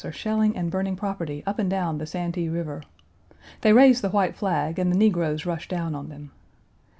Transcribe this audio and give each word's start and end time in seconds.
Page 0.01 0.25
197 0.25 0.31
shelling 0.31 0.57
and 0.57 0.71
burning 0.71 0.95
property 0.95 1.43
up 1.45 1.59
and 1.59 1.69
down 1.69 1.99
the 1.99 2.07
Santee 2.07 2.49
River. 2.49 2.81
They 3.61 3.71
raise 3.71 4.01
the 4.01 4.09
white 4.09 4.35
flag 4.35 4.79
and 4.79 4.91
the 4.91 4.97
negroes 4.97 5.45
rush 5.45 5.67
down 5.67 5.93
on 5.93 6.09
them. 6.09 6.31